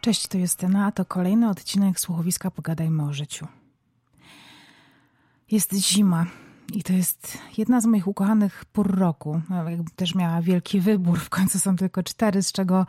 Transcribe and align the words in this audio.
Cześć, 0.00 0.26
to 0.26 0.38
Justyna, 0.38 0.86
a 0.86 0.92
to 0.92 1.04
kolejny 1.04 1.48
odcinek 1.48 2.00
słuchowiska 2.00 2.50
Pogadajmy 2.50 3.04
o 3.04 3.12
życiu. 3.12 3.46
Jest 5.50 5.74
zima 5.74 6.26
i 6.72 6.82
to 6.82 6.92
jest 6.92 7.38
jedna 7.58 7.80
z 7.80 7.86
moich 7.86 8.06
ukochanych 8.06 8.64
pór 8.64 8.98
roku. 8.98 9.40
No, 9.50 9.64
też 9.96 10.14
miała 10.14 10.42
wielki 10.42 10.80
wybór, 10.80 11.18
w 11.20 11.28
końcu 11.28 11.58
są 11.58 11.76
tylko 11.76 12.02
cztery, 12.02 12.42
z 12.42 12.52
czego 12.52 12.86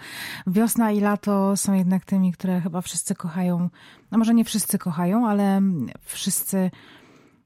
wiosna 0.48 0.92
i 0.92 1.00
lato 1.00 1.58
są 1.58 1.74
jednak 1.74 2.06
tymi, 2.06 2.32
które 2.32 2.62
chyba 2.62 2.82
wszyscy 2.82 3.16
kochają. 3.16 3.70
No 4.12 4.18
może 4.18 4.34
nie 4.34 4.46
wszyscy 4.46 4.78
kochają, 4.78 5.28
ale 5.28 5.62
wszyscy, 6.02 6.72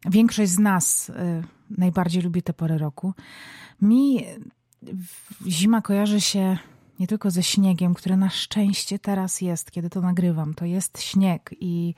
większość 0.05 0.51
z 0.51 0.59
nas 0.59 1.09
y, 1.09 1.43
najbardziej 1.69 2.23
lubi 2.23 2.41
te 2.41 2.53
pory 2.53 2.77
roku. 2.77 3.13
Mi 3.81 4.25
zima 5.47 5.81
kojarzy 5.81 6.21
się 6.21 6.57
nie 6.99 7.07
tylko 7.07 7.31
ze 7.31 7.43
śniegiem, 7.43 7.93
który 7.93 8.17
na 8.17 8.29
szczęście 8.29 8.99
teraz 8.99 9.41
jest, 9.41 9.71
kiedy 9.71 9.89
to 9.89 10.01
nagrywam. 10.01 10.53
To 10.53 10.65
jest 10.65 11.01
śnieg 11.01 11.55
i 11.59 11.95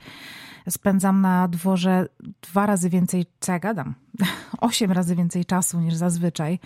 spędzam 0.68 1.20
na 1.20 1.48
dworze 1.48 2.08
dwa 2.42 2.66
razy 2.66 2.90
więcej, 2.90 3.26
co 3.40 3.52
ja 3.52 3.58
gadam, 3.58 3.94
osiem 4.60 4.92
razy 4.92 5.16
więcej 5.16 5.44
czasu 5.44 5.80
niż 5.80 5.94
zazwyczaj, 5.94 6.58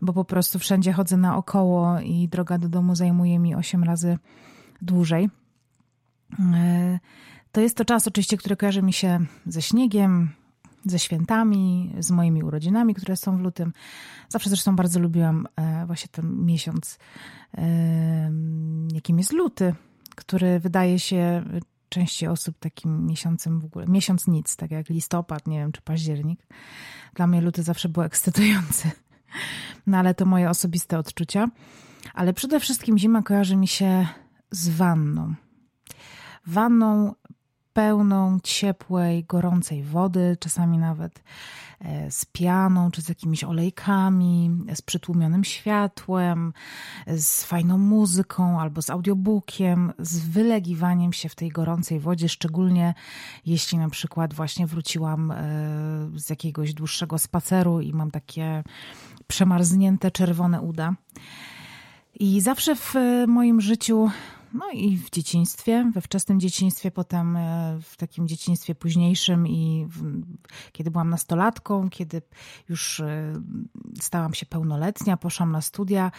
bo 0.00 0.12
po 0.12 0.24
prostu 0.24 0.58
wszędzie 0.58 0.92
chodzę 0.92 1.16
naokoło 1.16 2.00
i 2.00 2.28
droga 2.28 2.58
do 2.58 2.68
domu 2.68 2.94
zajmuje 2.94 3.38
mi 3.38 3.54
osiem 3.54 3.84
razy 3.84 4.18
dłużej. 4.82 5.30
E, 6.54 6.98
to 7.52 7.60
jest 7.60 7.76
to 7.76 7.84
czas 7.84 8.08
oczywiście, 8.08 8.36
który 8.36 8.56
kojarzy 8.56 8.82
mi 8.82 8.92
się 8.92 9.20
ze 9.46 9.62
śniegiem, 9.62 10.30
ze 10.86 10.98
świętami, 10.98 11.94
z 11.98 12.10
moimi 12.10 12.42
urodzinami, 12.42 12.94
które 12.94 13.16
są 13.16 13.36
w 13.36 13.40
lutym. 13.40 13.72
Zawsze 14.28 14.50
zresztą 14.50 14.76
bardzo 14.76 15.00
lubiłam 15.00 15.46
e, 15.56 15.86
właśnie 15.86 16.08
ten 16.12 16.44
miesiąc, 16.44 16.98
jakim 18.92 19.18
jest 19.18 19.32
luty, 19.32 19.74
który 20.16 20.60
wydaje 20.60 20.98
się 20.98 21.44
części 21.88 22.26
osób 22.26 22.58
takim 22.58 23.06
miesiącem 23.06 23.60
w 23.60 23.64
ogóle, 23.64 23.86
miesiąc 23.86 24.26
nic, 24.26 24.56
tak 24.56 24.70
jak 24.70 24.88
listopad, 24.88 25.46
nie 25.46 25.58
wiem, 25.58 25.72
czy 25.72 25.82
październik. 25.82 26.46
Dla 27.14 27.26
mnie 27.26 27.40
luty 27.40 27.62
zawsze 27.62 27.88
był 27.88 28.02
ekscytujący. 28.02 28.90
No 29.86 29.98
ale 29.98 30.14
to 30.14 30.26
moje 30.26 30.50
osobiste 30.50 30.98
odczucia. 30.98 31.48
Ale 32.14 32.32
przede 32.32 32.60
wszystkim 32.60 32.98
zima 32.98 33.22
kojarzy 33.22 33.56
mi 33.56 33.68
się 33.68 34.06
z 34.50 34.68
wanną. 34.68 35.34
Wanną 36.46 37.14
pełną 37.76 38.38
ciepłej, 38.42 39.24
gorącej 39.24 39.82
wody, 39.82 40.36
czasami 40.40 40.78
nawet 40.78 41.22
e, 41.80 42.10
z 42.10 42.24
pianą, 42.24 42.90
czy 42.90 43.02
z 43.02 43.08
jakimiś 43.08 43.44
olejkami, 43.44 44.50
z 44.74 44.82
przytłumionym 44.82 45.44
światłem, 45.44 46.52
z 47.06 47.44
fajną 47.44 47.78
muzyką 47.78 48.60
albo 48.60 48.82
z 48.82 48.90
audiobookiem, 48.90 49.92
z 49.98 50.18
wylegiwaniem 50.18 51.12
się 51.12 51.28
w 51.28 51.34
tej 51.34 51.48
gorącej 51.48 52.00
wodzie, 52.00 52.28
szczególnie 52.28 52.94
jeśli 53.46 53.78
na 53.78 53.90
przykład 53.90 54.34
właśnie 54.34 54.66
wróciłam 54.66 55.30
e, 55.30 55.36
z 56.14 56.30
jakiegoś 56.30 56.74
dłuższego 56.74 57.18
spaceru 57.18 57.80
i 57.80 57.92
mam 57.92 58.10
takie 58.10 58.64
przemarznięte 59.26 60.10
czerwone 60.10 60.60
uda. 60.60 60.94
I 62.20 62.40
zawsze 62.40 62.76
w 62.76 62.94
moim 63.26 63.60
życiu 63.60 64.10
no 64.56 64.70
i 64.72 64.96
w 64.96 65.10
dzieciństwie, 65.10 65.90
we 65.94 66.00
wczesnym 66.00 66.40
dzieciństwie, 66.40 66.90
potem 66.90 67.36
e, 67.36 67.78
w 67.82 67.96
takim 67.96 68.28
dzieciństwie 68.28 68.74
późniejszym 68.74 69.46
i 69.46 69.86
w, 69.88 70.22
kiedy 70.72 70.90
byłam 70.90 71.10
nastolatką, 71.10 71.90
kiedy 71.90 72.22
już 72.68 73.00
e, 73.00 73.32
stałam 74.00 74.34
się 74.34 74.46
pełnoletnia, 74.46 75.16
poszłam 75.16 75.52
na 75.52 75.60
studia, 75.60 76.12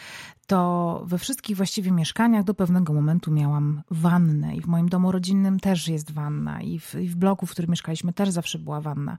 to 0.47 1.01
we 1.05 1.17
wszystkich 1.17 1.57
właściwie 1.57 1.91
mieszkaniach 1.91 2.43
do 2.43 2.53
pewnego 2.53 2.93
momentu 2.93 3.31
miałam 3.31 3.81
wannę 3.91 4.55
i 4.55 4.61
w 4.61 4.67
moim 4.67 4.89
domu 4.89 5.11
rodzinnym 5.11 5.59
też 5.59 5.87
jest 5.87 6.11
wanna 6.11 6.61
i 6.61 6.79
w, 6.79 6.95
i 6.95 7.07
w 7.07 7.15
bloku, 7.15 7.45
w 7.45 7.51
którym 7.51 7.71
mieszkaliśmy 7.71 8.13
też 8.13 8.29
zawsze 8.29 8.59
była 8.59 8.81
wanna. 8.81 9.17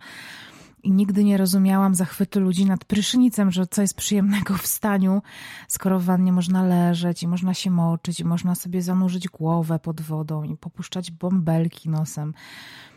I 0.83 0.93
nigdy 0.93 1.25
nie 1.25 1.37
rozumiałam 1.37 1.95
zachwytu 1.95 2.41
ludzi 2.41 2.67
nad 2.67 2.85
prysznicem, 2.85 3.51
że 3.51 3.67
co 3.67 3.83
jest 3.83 3.95
przyjemnego 3.95 4.55
w 4.55 4.67
staniu, 4.67 5.23
skoro 5.69 6.01
w 6.01 6.05
wannie 6.05 6.33
można 6.33 6.63
leżeć 6.63 7.23
i 7.23 7.29
można 7.29 7.55
się 7.55 7.71
moczyć 7.71 8.21
i 8.21 8.25
można 8.25 8.55
sobie 8.55 8.83
zanurzyć 8.83 9.29
głowę 9.29 9.79
pod 9.79 10.01
wodą 10.01 10.43
i 10.43 10.57
popuszczać 10.57 11.11
bąbelki 11.11 11.89
nosem. 11.89 12.35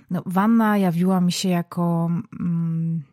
No, 0.09 0.23
wanna 0.25 0.77
jawiła 0.77 1.21
mi 1.21 1.31
się 1.31 1.49
jako 1.49 2.09
mm, 2.39 3.03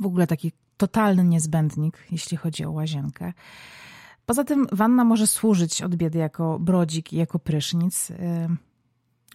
w 0.00 0.06
ogóle 0.06 0.26
taki 0.26 0.52
totalny 0.76 1.24
niezbędnik, 1.24 1.98
jeśli 2.10 2.36
chodzi 2.36 2.64
o 2.64 2.70
łazienkę. 2.70 3.32
Poza 4.26 4.44
tym 4.44 4.66
wanna 4.72 5.04
może 5.04 5.26
służyć 5.26 5.82
od 5.82 5.96
biedy 5.96 6.18
jako 6.18 6.58
brodzik 6.58 7.12
i 7.12 7.16
jako 7.16 7.38
prysznic. 7.38 8.08
Yy 8.08 8.56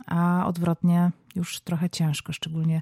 a 0.05 0.45
odwrotnie 0.47 1.11
już 1.37 1.59
trochę 1.59 1.89
ciężko, 1.89 2.33
szczególnie 2.33 2.81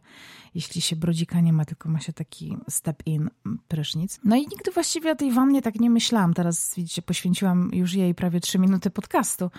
jeśli 0.55 0.81
się 0.81 0.95
brodzika 0.95 1.39
nie 1.39 1.53
ma, 1.53 1.65
tylko 1.65 1.89
ma 1.89 1.99
się 1.99 2.13
taki 2.13 2.57
step-in 2.69 3.29
prysznic. 3.67 4.19
No 4.23 4.35
i 4.35 4.39
nigdy 4.39 4.71
właściwie 4.73 5.11
o 5.11 5.15
tej 5.15 5.31
wannie 5.31 5.61
tak 5.61 5.75
nie 5.75 5.89
myślałam. 5.89 6.33
Teraz 6.33 6.75
widzicie, 6.75 7.01
poświęciłam 7.01 7.69
już 7.73 7.93
jej 7.93 8.15
prawie 8.15 8.39
trzy 8.39 8.59
minuty 8.59 8.89
podcastu. 8.89 9.51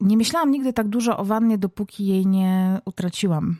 Nie 0.00 0.16
myślałam 0.16 0.50
nigdy 0.50 0.72
tak 0.72 0.88
dużo 0.88 1.16
o 1.16 1.24
wannie, 1.24 1.58
dopóki 1.58 2.06
jej 2.06 2.26
nie 2.26 2.80
utraciłam. 2.84 3.56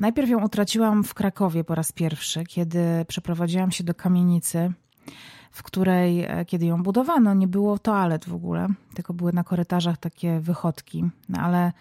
Najpierw 0.00 0.30
ją 0.30 0.44
utraciłam 0.44 1.04
w 1.04 1.14
Krakowie 1.14 1.64
po 1.64 1.74
raz 1.74 1.92
pierwszy, 1.92 2.44
kiedy 2.44 3.04
przeprowadziłam 3.08 3.70
się 3.70 3.84
do 3.84 3.94
kamienicy 3.94 4.72
w 5.52 5.62
której, 5.62 6.24
e, 6.24 6.44
kiedy 6.44 6.66
ją 6.66 6.82
budowano, 6.82 7.34
nie 7.34 7.48
było 7.48 7.78
toalet 7.78 8.24
w 8.24 8.34
ogóle, 8.34 8.68
tylko 8.94 9.14
były 9.14 9.32
na 9.32 9.44
korytarzach 9.44 9.98
takie 9.98 10.40
wychodki. 10.40 11.04
No 11.28 11.40
ale 11.40 11.72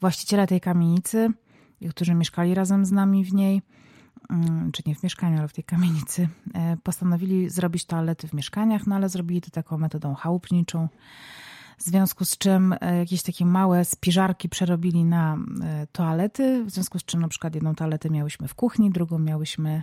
właściciele 0.00 0.46
tej 0.46 0.60
kamienicy, 0.60 1.30
którzy 1.90 2.14
mieszkali 2.14 2.54
razem 2.54 2.84
z 2.84 2.92
nami 2.92 3.24
w 3.24 3.34
niej, 3.34 3.62
mm, 4.30 4.72
czy 4.72 4.82
nie 4.86 4.94
w 4.94 5.02
mieszkaniu, 5.02 5.38
ale 5.38 5.48
w 5.48 5.52
tej 5.52 5.64
kamienicy, 5.64 6.28
e, 6.54 6.76
postanowili 6.82 7.50
zrobić 7.50 7.84
toalety 7.84 8.28
w 8.28 8.32
mieszkaniach, 8.32 8.86
no 8.86 8.94
ale 8.94 9.08
zrobili 9.08 9.40
to 9.40 9.50
taką 9.50 9.78
metodą 9.78 10.14
chałupniczą. 10.14 10.88
W 11.78 11.82
związku 11.82 12.24
z 12.24 12.38
czym 12.38 12.74
e, 12.80 12.98
jakieś 12.98 13.22
takie 13.22 13.46
małe 13.46 13.84
spiżarki 13.84 14.48
przerobili 14.48 15.04
na 15.04 15.38
toalety, 15.92 16.64
w 16.64 16.70
związku 16.70 16.98
z 16.98 17.04
czym 17.04 17.20
na 17.20 17.28
przykład 17.28 17.54
jedną 17.54 17.74
toaletę 17.74 18.10
miałyśmy 18.10 18.48
w 18.48 18.54
kuchni, 18.54 18.90
drugą 18.90 19.18
miałyśmy 19.18 19.82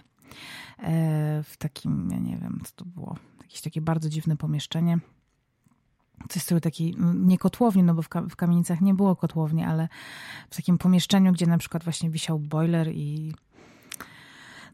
w 1.44 1.54
takim, 1.58 2.10
ja 2.12 2.20
nie 2.20 2.38
wiem, 2.38 2.62
co 2.64 2.72
to 2.76 2.86
było, 2.86 3.16
jakieś 3.42 3.62
takie 3.62 3.82
bardzo 3.82 4.10
dziwne 4.10 4.38
pomieszczenie. 4.38 5.00
Coś 6.30 6.44
sobie 6.44 6.62
takiej, 6.62 6.96
nie 7.16 7.38
kotłowni, 7.38 7.84
no 7.84 7.94
bo 7.94 8.02
w, 8.02 8.10
w 8.30 8.36
kamienicach 8.36 8.82
nie 8.82 8.94
było 8.94 9.16
kotłowni, 9.16 9.64
ale 9.64 9.88
w 10.50 10.56
takim 10.56 10.78
pomieszczeniu, 10.78 11.34
gdzie 11.34 11.48
na 11.48 11.58
przykład 11.58 11.84
właśnie 11.84 12.10
wisiał 12.10 12.40
boiler 12.40 12.92
i 12.94 13.34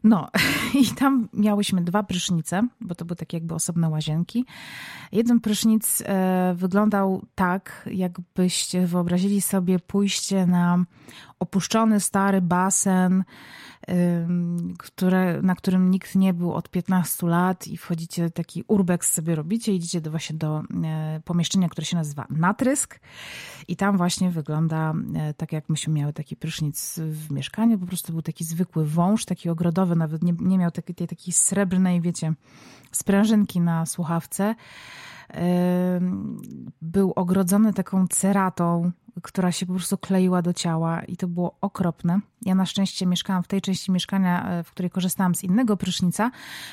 no, 0.04 0.28
i 0.82 0.86
tam 0.86 1.28
miałyśmy 1.32 1.80
dwa 1.84 2.02
prysznice, 2.02 2.68
bo 2.80 2.94
to 2.94 3.04
były 3.04 3.16
takie 3.16 3.36
jakby 3.36 3.54
osobne 3.54 3.88
łazienki. 3.88 4.44
Jeden 5.12 5.40
prysznic 5.40 6.02
e, 6.06 6.54
wyglądał 6.56 7.22
tak, 7.34 7.88
jakbyście 7.92 8.86
wyobrazili 8.86 9.40
sobie 9.40 9.78
pójście 9.78 10.46
na 10.46 10.84
opuszczony 11.38 12.00
stary 12.00 12.40
basen, 12.40 13.24
które, 14.78 15.42
na 15.42 15.54
którym 15.54 15.90
nikt 15.90 16.14
nie 16.14 16.34
był 16.34 16.52
od 16.52 16.70
15 16.70 17.26
lat 17.26 17.66
i 17.66 17.76
wchodzicie, 17.76 18.30
taki 18.30 18.64
urbex 18.68 19.12
sobie 19.12 19.34
robicie, 19.34 19.72
idziecie 19.72 20.00
do, 20.00 20.10
właśnie 20.10 20.36
do 20.36 20.62
e, 20.84 21.20
pomieszczenia, 21.24 21.68
które 21.68 21.84
się 21.84 21.96
nazywa 21.96 22.26
natrysk 22.30 23.00
i 23.68 23.76
tam 23.76 23.96
właśnie 23.96 24.30
wygląda 24.30 24.94
e, 25.14 25.34
tak, 25.34 25.52
jak 25.52 25.68
myśmy 25.68 25.92
miały 25.92 26.12
taki 26.12 26.36
prysznic 26.36 26.98
w 26.98 27.30
mieszkaniu, 27.30 27.78
po 27.78 27.86
prostu 27.86 28.12
był 28.12 28.22
taki 28.22 28.44
zwykły 28.44 28.86
wąż, 28.86 29.24
taki 29.24 29.48
ogrodowy, 29.48 29.96
nawet 29.96 30.22
nie, 30.22 30.34
nie 30.40 30.58
miał 30.58 30.70
takiej, 30.70 30.94
tej 30.94 31.08
takiej 31.08 31.32
srebrnej, 31.32 32.00
wiecie, 32.00 32.34
sprężynki 32.92 33.60
na 33.60 33.86
słuchawce. 33.86 34.54
Był 36.82 37.12
ogrodzony 37.16 37.72
taką 37.72 38.06
ceratą, 38.08 38.92
która 39.22 39.52
się 39.52 39.66
po 39.66 39.72
prostu 39.72 39.98
kleiła 39.98 40.42
do 40.42 40.52
ciała 40.52 41.02
i 41.04 41.16
to 41.16 41.28
było 41.28 41.56
okropne. 41.60 42.20
Ja 42.42 42.54
na 42.54 42.66
szczęście 42.66 43.06
mieszkałam 43.06 43.42
w 43.42 43.48
tej 43.48 43.60
części 43.60 43.92
mieszkania, 43.92 44.48
e, 44.50 44.64
w 44.64 44.70
której 44.70 44.90
korzystałam 44.90 45.34
z 45.34 45.44
innego 45.44 45.76
prysznica, 45.76 46.30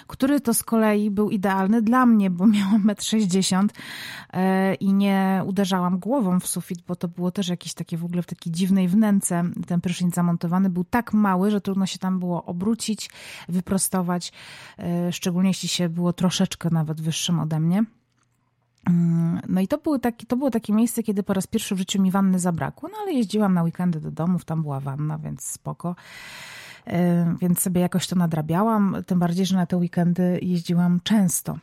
który 0.07 0.42
to 0.42 0.54
z 0.54 0.63
kolei 0.63 1.12
był 1.12 1.30
idealny 1.30 1.81
dla 1.81 2.06
mnie, 2.06 2.30
bo 2.30 2.48
miałam 2.57 2.84
1,60 2.84 3.57
m 3.60 3.69
e, 4.34 4.74
i 4.74 4.94
nie 4.94 5.44
uderzałam 5.45 6.00
głową 6.00 6.40
w 6.40 6.48
sufit, 6.48 6.81
bo 6.88 6.95
to 6.95 7.07
było 7.07 7.31
też 7.31 7.48
jakieś 7.48 7.74
takie 7.74 7.98
w 7.98 8.06
ogóle 8.06 8.22
w 8.22 8.25
takiej 8.25 8.51
dziwnej 8.51 8.88
wnęce. 8.88 9.44
Ten 9.68 9.81
prysznic 9.81 10.16
zamontowany 10.16 10.69
był 10.69 10.84
tak 10.84 11.13
mały, 11.13 11.51
że 11.51 11.62
trudno 11.62 11.86
się 11.86 12.00
tam 12.00 12.19
było 12.19 12.46
obrócić, 12.46 13.10
wyprostować, 13.50 14.31
e, 14.80 15.12
szczególnie 15.12 15.50
jeśli 15.50 15.69
się 15.69 15.89
było 15.89 16.13
troszeczkę 16.13 16.69
nawet 16.69 17.01
wyższym 17.01 17.39
ode 17.39 17.60
mnie. 17.60 17.84
Mm, 18.90 19.42
no 19.50 19.62
i 19.62 19.68
to, 19.68 19.78
było 19.78 20.00
taki, 20.00 20.26
to 20.26 20.38
było 20.38 20.52
takie 20.52 20.74
miejsce, 20.74 21.04
kiedy 21.04 21.24
po 21.24 21.34
raz 21.34 21.48
pierwszy 21.48 21.76
w 21.76 21.78
życiu 21.78 22.02
mi 22.02 22.12
wanny 22.12 22.40
zabrakło, 22.40 22.90
no 22.90 22.96
ale 23.02 23.14
jeździłam 23.14 23.54
na 23.54 23.64
weekendy 23.64 24.00
do 24.00 24.12
domów, 24.12 24.46
tam 24.46 24.62
była 24.62 24.80
wanna, 24.80 25.18
więc 25.18 25.44
spoko. 25.44 25.96
Więc 27.42 27.60
sobie 27.60 27.82
jakoś 27.82 28.08
to 28.08 28.16
nadrabiałam, 28.16 28.98
tym 29.08 29.20
bardziej, 29.20 29.46
że 29.46 29.56
na 29.56 29.66
te 29.66 29.78
weekendy 29.78 30.40
jeździłam 30.42 31.00
często. 31.04 31.58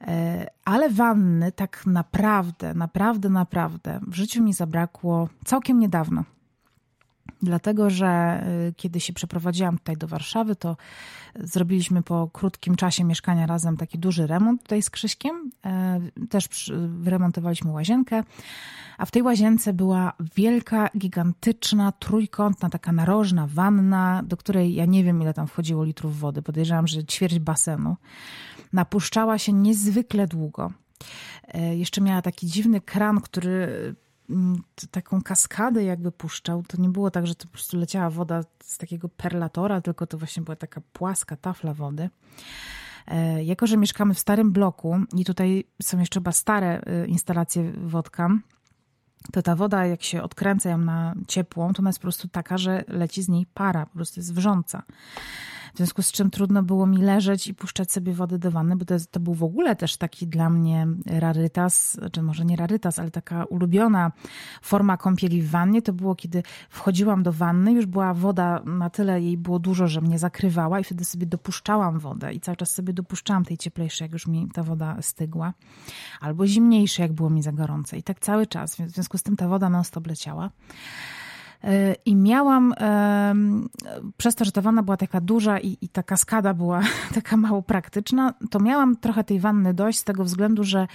E, 0.00 0.46
ale 0.64 0.90
wanny 0.90 1.52
tak 1.52 1.86
naprawdę, 1.86 2.74
naprawdę, 2.74 3.28
naprawdę 3.28 4.00
w 4.06 4.14
życiu 4.14 4.42
mi 4.42 4.52
zabrakło 4.52 5.28
całkiem 5.44 5.78
niedawno. 5.78 6.24
Dlatego, 7.42 7.90
że 7.90 8.42
y, 8.68 8.74
kiedy 8.76 9.00
się 9.00 9.12
przeprowadziłam 9.12 9.78
tutaj 9.78 9.96
do 9.96 10.08
Warszawy, 10.08 10.56
to 10.56 10.76
zrobiliśmy 11.34 12.02
po 12.02 12.30
krótkim 12.32 12.76
czasie 12.76 13.04
mieszkania 13.04 13.46
razem 13.46 13.76
taki 13.76 13.98
duży 13.98 14.26
remont 14.26 14.62
tutaj 14.62 14.82
z 14.82 14.90
Krzyśkiem. 14.90 15.50
E, 15.66 16.00
też 16.30 16.72
wyremontowaliśmy 16.88 17.70
łazienkę, 17.70 18.22
a 18.98 19.06
w 19.06 19.10
tej 19.10 19.22
łazience 19.22 19.72
była 19.72 20.12
wielka, 20.36 20.88
gigantyczna, 20.98 21.92
trójkątna, 21.92 22.70
taka 22.70 22.92
narożna 22.92 23.46
wanna, 23.46 24.22
do 24.26 24.36
której 24.36 24.74
ja 24.74 24.84
nie 24.84 25.04
wiem 25.04 25.22
ile 25.22 25.34
tam 25.34 25.46
wchodziło 25.46 25.84
litrów 25.84 26.18
wody. 26.18 26.42
Podejrzewam, 26.42 26.86
że 26.86 27.04
ćwierć 27.04 27.38
basenu. 27.38 27.96
Napuszczała 28.72 29.38
się 29.38 29.52
niezwykle 29.52 30.26
długo. 30.26 30.72
Jeszcze 31.72 32.00
miała 32.00 32.22
taki 32.22 32.46
dziwny 32.46 32.80
kran, 32.80 33.20
który 33.20 33.94
taką 34.90 35.22
kaskadę 35.22 35.84
jakby 35.84 36.12
puszczał, 36.12 36.62
to 36.62 36.82
nie 36.82 36.88
było 36.88 37.10
tak, 37.10 37.26
że 37.26 37.34
to 37.34 37.46
po 37.46 37.52
prostu 37.52 37.78
leciała 37.78 38.10
woda 38.10 38.44
z 38.62 38.78
takiego 38.78 39.08
perlatora, 39.08 39.80
tylko 39.80 40.06
to 40.06 40.18
właśnie 40.18 40.42
była 40.42 40.56
taka 40.56 40.80
płaska 40.92 41.36
tafla 41.36 41.74
wody. 41.74 42.10
E, 43.06 43.44
jako, 43.44 43.66
że 43.66 43.76
mieszkamy 43.76 44.14
w 44.14 44.18
starym 44.18 44.52
bloku 44.52 44.96
i 45.16 45.24
tutaj 45.24 45.64
są 45.82 45.98
jeszcze 45.98 46.20
chyba 46.20 46.32
stare 46.32 46.80
e, 46.80 47.06
instalacje 47.06 47.72
wodka, 47.72 48.30
to 49.32 49.42
ta 49.42 49.56
woda, 49.56 49.86
jak 49.86 50.02
się 50.02 50.22
odkręca 50.22 50.70
ją 50.70 50.78
na 50.78 51.14
ciepłą, 51.28 51.72
to 51.72 51.80
ona 51.80 51.88
jest 51.88 51.98
po 51.98 52.02
prostu 52.02 52.28
taka, 52.28 52.58
że 52.58 52.84
leci 52.88 53.22
z 53.22 53.28
niej 53.28 53.46
para, 53.54 53.86
po 53.86 53.94
prostu 53.94 54.20
jest 54.20 54.34
wrząca. 54.34 54.82
W 55.74 55.76
związku 55.76 56.02
z 56.02 56.12
czym 56.12 56.30
trudno 56.30 56.62
było 56.62 56.86
mi 56.86 56.98
leżeć 56.98 57.46
i 57.46 57.54
puszczać 57.54 57.92
sobie 57.92 58.12
wody 58.12 58.38
do 58.38 58.50
wanny, 58.50 58.76
bo 58.76 58.84
to, 58.84 58.94
to 59.10 59.20
był 59.20 59.34
w 59.34 59.44
ogóle 59.44 59.76
też 59.76 59.96
taki 59.96 60.26
dla 60.26 60.50
mnie 60.50 60.86
rarytas, 61.06 62.00
czy 62.12 62.22
może 62.22 62.44
nie 62.44 62.56
rarytas, 62.56 62.98
ale 62.98 63.10
taka 63.10 63.44
ulubiona 63.44 64.12
forma 64.62 64.96
kąpieli 64.96 65.42
w 65.42 65.50
wannie. 65.50 65.82
To 65.82 65.92
było, 65.92 66.14
kiedy 66.14 66.42
wchodziłam 66.70 67.22
do 67.22 67.32
wanny, 67.32 67.72
już 67.72 67.86
była 67.86 68.14
woda, 68.14 68.62
na 68.64 68.90
tyle 68.90 69.22
jej 69.22 69.38
było 69.38 69.58
dużo, 69.58 69.88
że 69.88 70.00
mnie 70.00 70.18
zakrywała 70.18 70.80
i 70.80 70.84
wtedy 70.84 71.04
sobie 71.04 71.26
dopuszczałam 71.26 71.98
wodę 71.98 72.32
i 72.32 72.40
cały 72.40 72.56
czas 72.56 72.70
sobie 72.70 72.92
dopuszczałam 72.92 73.44
tej 73.44 73.58
cieplejszej, 73.58 74.04
jak 74.04 74.12
już 74.12 74.26
mi 74.26 74.48
ta 74.54 74.62
woda 74.62 74.96
stygła, 75.02 75.54
albo 76.20 76.46
zimniejszej, 76.46 77.02
jak 77.02 77.12
było 77.12 77.30
mi 77.30 77.42
za 77.42 77.52
gorące. 77.52 77.98
I 77.98 78.02
tak 78.02 78.20
cały 78.20 78.46
czas. 78.46 78.76
W 78.76 78.90
związku 78.90 79.18
z 79.18 79.22
tym 79.22 79.36
ta 79.36 79.48
woda 79.48 79.68
non-stop 79.70 80.06
leciała. 80.06 80.50
E, 81.64 81.94
I 82.04 82.16
miałam, 82.16 82.74
przez 84.16 84.34
to, 84.34 84.44
że 84.44 84.52
ta 84.52 84.60
wanna 84.60 84.82
była 84.82 84.96
taka 84.96 85.20
duża 85.20 85.58
i, 85.58 85.78
i 85.80 85.88
ta 85.88 86.02
kaskada 86.02 86.54
była 86.54 86.80
taka 87.14 87.36
mało 87.36 87.62
praktyczna, 87.62 88.34
to 88.50 88.60
miałam 88.60 88.96
trochę 88.96 89.24
tej 89.24 89.40
wanny 89.40 89.74
dość 89.74 89.98
z 89.98 90.04
tego 90.04 90.24
względu, 90.24 90.64
że 90.64 90.86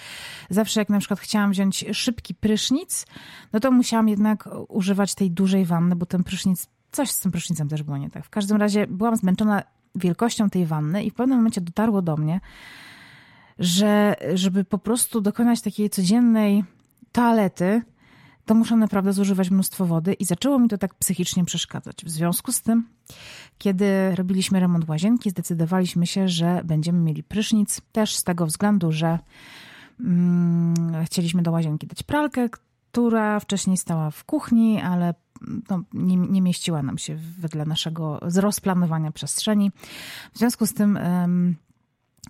zawsze 0.50 0.82
jak 0.82 0.90
na 0.90 1.00
przykład 1.00 1.20
chciałam 1.20 1.52
wziąć 1.52 1.86
szybki 1.94 2.36
prysznic, 2.36 3.06
no 3.54 3.60
to 3.60 3.72
musiałam 3.72 4.10
jednak 4.10 4.50
używać 4.68 5.16
tej 5.16 5.32
dużej 5.32 5.66
wanny, 5.66 5.96
bo 5.96 6.06
ten 6.06 6.24
prysznic, 6.24 6.68
coś 6.92 7.12
z 7.12 7.20
tym 7.20 7.32
prysznicem 7.32 7.70
też 7.70 7.84
było 7.84 7.98
nie 7.98 8.10
tak. 8.10 8.26
W 8.26 8.30
każdym 8.30 8.58
razie 8.58 8.88
byłam 8.88 9.16
zmęczona 9.16 9.64
wielkością 9.96 10.50
tej 10.50 10.66
wanny 10.66 11.04
i 11.04 11.12
w 11.12 11.14
pewnym 11.14 11.38
momencie 11.38 11.62
dotarło 11.62 12.02
do 12.02 12.18
mnie, 12.18 12.40
że 13.60 14.16
żeby 14.34 14.64
po 14.64 14.78
prostu 14.78 15.22
dokonać 15.22 15.62
takiej 15.62 15.90
codziennej 15.90 16.64
toalety, 17.12 17.82
to 18.48 18.56
muszę 18.56 18.76
naprawdę 18.76 19.14
zużywać 19.14 19.52
mnóstwo 19.52 19.86
wody 19.86 20.14
i 20.14 20.26
zaczęło 20.26 20.60
mi 20.60 20.70
to 20.70 20.78
tak 20.78 20.94
psychicznie 20.94 21.46
przeszkadzać. 21.46 22.06
W 22.06 22.10
związku 22.10 22.52
z 22.52 22.62
tym, 22.62 22.88
kiedy 23.58 24.16
robiliśmy 24.16 24.60
remont 24.60 24.90
łazienki, 24.90 25.30
zdecydowaliśmy 25.30 26.08
się, 26.08 26.28
że 26.28 26.62
będziemy 26.66 27.00
mieli 27.00 27.24
prysznic, 27.24 27.82
też 27.92 28.16
z 28.16 28.24
tego 28.24 28.46
względu, 28.46 28.92
że 28.92 29.20
mm, 30.00 31.06
chcieliśmy 31.06 31.42
do 31.42 31.52
łazienki 31.52 31.88
dać 31.88 32.04
pralkę, 32.04 32.50
która 32.92 33.40
wcześniej 33.40 33.78
stała 33.78 34.12
w 34.12 34.24
kuchni, 34.24 34.82
ale 34.82 35.14
no, 35.70 35.84
nie, 35.94 36.18
nie, 36.18 36.42
mieściła 36.42 36.84
nam 36.84 36.98
się 36.98 37.16
wedle 37.40 37.66
naszego 37.66 38.20
zrozplanowania 38.28 39.12
przestrzeni. 39.12 39.72
W 40.34 40.38
związku 40.38 40.66
z 40.66 40.74
tym 40.74 41.00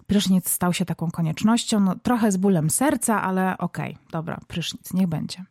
prysznic 0.07 0.49
stał 0.49 0.73
się 0.73 0.85
taką 0.85 1.11
koniecznością, 1.11 1.79
no, 1.79 1.95
trochę 1.95 2.31
z 2.31 2.37
bólem 2.37 2.69
serca, 2.69 3.21
ale 3.21 3.57
okej, 3.57 3.91
okay, 3.93 4.05
dobra, 4.11 4.39
prysznic, 4.47 4.93
niech 4.93 5.07
będzie. 5.07 5.43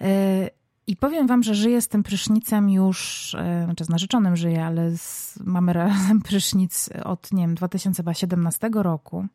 E, 0.00 0.50
I 0.86 0.96
powiem 0.96 1.26
wam, 1.26 1.42
że 1.42 1.54
żyję 1.54 1.82
z 1.82 1.88
tym 1.88 2.02
prysznicem 2.02 2.70
już, 2.70 3.34
e, 3.34 3.64
znaczy 3.64 3.84
z 3.84 3.88
narzeczonym 3.88 4.36
żyję, 4.36 4.66
ale 4.66 4.96
z, 4.96 5.38
mamy 5.44 5.72
razem 5.72 6.22
prysznic 6.28 6.90
od, 7.04 7.32
nie 7.32 7.42
wiem, 7.42 7.54
2017 7.54 8.70
roku. 8.74 9.26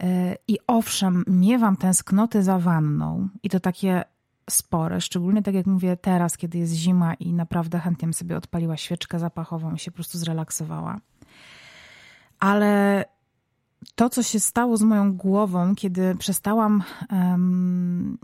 E, 0.00 0.36
I 0.48 0.58
owszem, 0.66 1.24
miewam 1.26 1.76
tęsknoty 1.76 2.42
za 2.42 2.58
wanną 2.58 3.28
i 3.42 3.50
to 3.50 3.60
takie 3.60 4.04
spore, 4.50 5.00
szczególnie 5.00 5.42
tak 5.42 5.54
jak 5.54 5.66
mówię 5.66 5.96
teraz, 5.96 6.36
kiedy 6.36 6.58
jest 6.58 6.72
zima 6.72 7.14
i 7.14 7.32
naprawdę 7.32 7.78
chętnie 7.78 8.12
sobie 8.12 8.36
odpaliła 8.36 8.76
świeczkę 8.76 9.18
zapachową 9.18 9.74
i 9.74 9.78
się 9.78 9.90
po 9.90 9.94
prostu 9.94 10.18
zrelaksowała. 10.18 11.00
Ale 12.38 13.04
to, 13.94 14.10
co 14.10 14.22
się 14.22 14.40
stało 14.40 14.76
z 14.76 14.82
moją 14.82 15.16
głową, 15.16 15.74
kiedy 15.74 16.14
przestałam 16.14 16.82
um, 17.10 18.18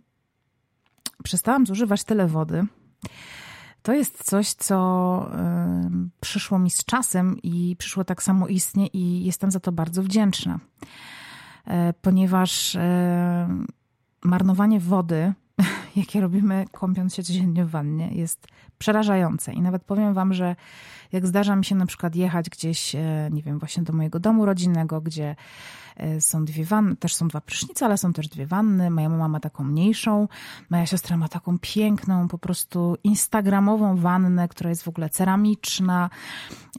przestałam 1.25 1.67
zużywać 1.67 2.05
tyle 2.05 2.27
wody, 2.27 2.67
to 3.83 3.93
jest 3.93 4.25
coś, 4.25 4.53
co 4.53 5.31
y, 5.35 6.11
przyszło 6.21 6.59
mi 6.59 6.71
z 6.71 6.85
czasem 6.85 7.37
i 7.43 7.77
przyszło 7.79 8.05
tak 8.05 8.23
samo 8.23 8.49
istnie 8.49 8.87
i 8.87 9.25
jestem 9.25 9.51
za 9.51 9.61
to 9.61 9.73
bardzo 9.73 10.03
wdzięczna. 10.03 10.59
Y, 11.69 11.71
ponieważ 12.03 12.75
y, 12.75 12.79
marnowanie 14.25 14.81
wody, 14.81 15.33
jakie 15.97 16.21
robimy 16.21 16.65
kąpiąc 16.73 17.15
się 17.15 17.23
codziennie 17.23 17.65
w 17.65 17.71
wannie, 17.71 18.09
jest 18.13 18.47
przerażające. 18.79 19.53
I 19.53 19.61
nawet 19.61 19.85
powiem 19.85 20.15
wam, 20.15 20.33
że 20.33 20.57
jak 21.13 21.27
zdarza 21.27 21.57
mi 21.57 21.65
się 21.65 21.75
na 21.75 21.87
przykład 21.87 22.17
jechać 22.17 22.51
gdzieś, 22.51 22.97
nie 23.31 23.43
wiem, 23.43 23.59
właśnie 23.59 23.83
do 23.83 23.93
mojego 23.93 24.21
domu 24.21 24.47
rodzinnego, 24.47 25.01
gdzie 25.01 25.37
E, 25.94 25.94
są 26.21 26.45
dwie 26.45 26.65
wanny, 26.65 26.97
też 26.97 27.15
są 27.15 27.29
dwa 27.29 27.41
prysznice, 27.41 27.87
ale 27.87 27.99
są 27.99 28.13
też 28.13 28.29
dwie 28.29 28.47
wanny. 28.47 28.91
Moja 28.91 29.09
mama 29.09 29.29
ma 29.29 29.41
taką 29.41 29.65
mniejszą, 29.65 30.29
moja 30.71 30.87
siostra 30.87 31.17
ma 31.17 31.29
taką 31.29 31.59
piękną, 31.59 32.29
po 32.29 32.39
prostu 32.39 32.97
instagramową 33.05 33.97
wannę, 33.97 34.49
która 34.49 34.71
jest 34.71 34.83
w 34.83 34.89
ogóle 34.89 35.11
ceramiczna. 35.11 36.11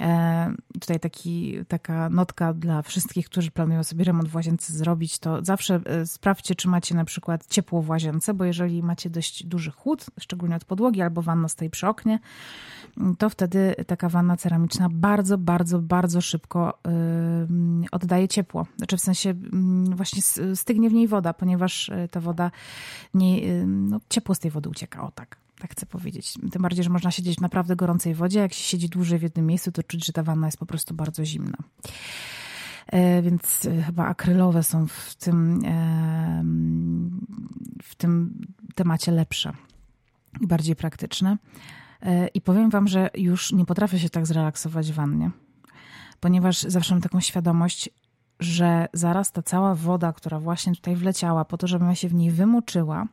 E, 0.02 0.54
tutaj 0.82 1.00
taki, 1.00 1.58
taka 1.68 2.10
notka 2.10 2.54
dla 2.54 2.82
wszystkich, 2.82 3.26
którzy 3.26 3.52
planują 3.52 3.84
sobie 3.84 4.04
remont 4.04 4.30
w 4.30 4.36
łazience 4.36 4.74
zrobić, 4.74 5.20
to 5.20 5.46
zawsze 5.46 5.82
e, 5.86 6.06
sprawdźcie, 6.06 6.56
czy 6.56 6.68
macie 6.68 6.96
na 6.96 7.06
przykład 7.06 7.48
ciepło 7.48 7.82
w 7.82 7.90
łazience, 7.90 8.34
bo 8.34 8.46
jeżeli 8.46 8.84
macie 8.84 9.10
dość 9.10 9.46
duży 9.46 9.72
chłód, 9.72 10.06
szczególnie 10.20 10.56
od 10.56 10.66
podłogi, 10.66 11.02
albo 11.02 11.22
wanna 11.22 11.48
stoi 11.48 11.70
przy 11.70 11.88
oknie, 11.88 12.20
to 13.18 13.30
wtedy 13.30 13.76
taka 13.88 14.10
wanna 14.10 14.38
ceramiczna 14.38 14.90
bardzo, 14.92 15.38
bardzo, 15.38 15.80
bardzo 15.80 16.22
szybko 16.22 16.80
oddaje 17.92 18.28
ciepło. 18.28 18.66
Znaczy 18.78 18.98
w 18.98 19.02
sensie 19.06 19.30
yy, 19.30 19.96
właśnie 19.96 20.22
stygnie 20.56 20.90
w 20.90 20.94
niej 20.94 21.08
woda, 21.08 21.34
ponieważ 21.34 21.90
y, 21.90 22.10
ta 22.12 22.20
woda, 22.20 22.52
nie, 23.14 23.40
yy, 23.40 23.66
no, 23.68 24.00
ciepło 24.10 24.36
z 24.36 24.40
tej 24.40 24.52
wody 24.52 24.70
ucieka, 24.70 25.04
o 25.04 25.12
tak. 25.12 25.38
Tak 25.60 25.72
chcę 25.72 25.86
powiedzieć. 25.86 26.34
Tym 26.52 26.62
bardziej, 26.62 26.84
że 26.84 26.90
można 26.90 27.12
siedzieć 27.12 27.38
w 27.38 27.42
naprawdę 27.42 27.76
gorącej 27.76 28.16
wodzie. 28.16 28.40
Jak 28.40 28.54
się 28.54 28.64
siedzi 28.64 28.90
dłużej 28.90 29.20
w 29.20 29.22
jednym 29.22 29.46
miejscu, 29.46 29.72
to 29.72 29.84
czuć, 29.84 30.06
że 30.06 30.14
ta 30.14 30.24
wanna 30.24 30.48
jest 30.48 30.58
po 30.58 30.66
prostu 30.66 30.94
bardzo 30.94 31.26
zimna. 31.26 31.58
E, 32.88 33.22
więc 33.22 33.68
chyba 33.86 34.06
akrylowe 34.06 34.64
są 34.64 34.88
w 34.88 35.16
tym, 35.16 35.62
w 37.84 37.96
tym 37.96 38.42
temacie 38.76 39.12
lepsze 39.12 39.54
i 40.42 40.48
bardziej 40.48 40.76
praktyczne. 40.76 41.38
E, 42.02 42.28
I 42.28 42.42
powiem 42.42 42.70
wam, 42.70 42.88
że 42.88 43.10
już 43.16 43.52
nie 43.52 43.66
potrafię 43.66 44.00
się 44.00 44.10
tak 44.10 44.28
zrelaksować 44.28 44.92
w 44.92 44.96
wannie, 44.96 45.32
ponieważ 46.20 46.62
zawsze 46.62 46.96
mam 46.96 47.02
taką 47.02 47.20
świadomość, 47.20 47.90
że 48.40 48.88
zaraz 48.94 49.32
ta 49.32 49.42
cała 49.42 49.76
woda, 49.76 50.14
która 50.14 50.40
właśnie 50.40 50.76
tutaj 50.76 50.96
wleciała 50.96 51.46
po 51.46 51.58
to, 51.58 51.68
żebym 51.68 51.88
ja 51.88 51.96
się 51.96 52.10
w 52.10 52.14
niej 52.14 52.32
wymoczyła, 52.32 53.08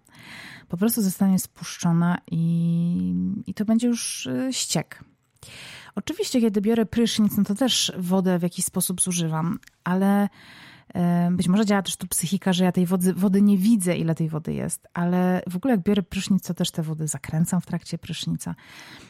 po 0.69 0.76
prostu 0.76 1.02
zostanie 1.02 1.38
spuszczona 1.38 2.19
i, 2.31 3.14
i 3.47 3.55
to 3.55 3.64
będzie 3.64 3.87
już 3.87 4.26
e, 4.26 4.52
ściek. 4.52 5.05
Oczywiście, 5.95 6.41
kiedy 6.41 6.61
biorę 6.61 6.87
prysznic, 6.87 7.37
no 7.37 7.45
to 7.45 7.55
też 7.55 7.93
wodę 7.99 8.38
w 8.38 8.43
jakiś 8.43 8.64
sposób 8.64 9.00
zużywam, 9.00 9.59
ale 9.85 10.29
być 11.31 11.49
może 11.49 11.67
działa 11.67 11.83
też 11.83 11.97
tu 11.97 12.07
psychika, 12.07 12.52
że 12.52 12.64
ja 12.64 12.73
tej 12.73 12.87
wody, 12.87 13.14
wody 13.14 13.43
nie 13.43 13.59
widzę, 13.59 13.97
ile 13.97 14.14
tej 14.14 14.29
wody 14.29 14.55
jest, 14.55 14.88
ale 14.95 15.43
w 15.50 15.57
ogóle 15.57 15.75
jak 15.75 15.83
biorę 15.83 16.02
prysznic, 16.02 16.47
to 16.47 16.55
też 16.55 16.71
te 16.71 16.83
wody 16.83 17.09
zakręcam 17.09 17.61
w 17.61 17.67
trakcie 17.67 17.99
prysznica. 17.99 18.55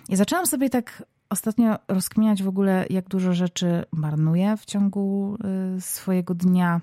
I 0.09 0.17
zaczęłam 0.17 0.47
sobie 0.47 0.71
tak 0.71 1.03
ostatnio 1.33 1.79
rozkminiać 1.89 2.43
w 2.43 2.49
ogóle, 2.49 2.87
jak 2.91 3.09
dużo 3.09 3.33
rzeczy 3.33 3.85
marnuję 3.93 4.57
w 4.57 4.65
ciągu 4.65 5.37
y, 5.77 5.81
swojego 5.81 6.35
dnia. 6.35 6.81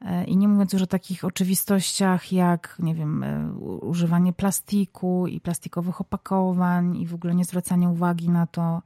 E, 0.00 0.24
I 0.24 0.36
nie 0.36 0.48
mówiąc 0.48 0.72
już 0.72 0.82
o 0.82 0.86
takich 0.86 1.24
oczywistościach 1.24 2.32
jak, 2.32 2.76
nie 2.78 2.94
wiem, 2.94 3.22
e, 3.22 3.52
używanie 3.80 4.32
plastiku 4.32 5.26
i 5.26 5.40
plastikowych 5.40 6.00
opakowań 6.00 6.96
i 6.96 7.06
w 7.06 7.14
ogóle 7.14 7.34
nie 7.34 7.44
zwracanie 7.44 7.88
uwagi 7.88 8.28
na 8.28 8.46
to, 8.46 8.82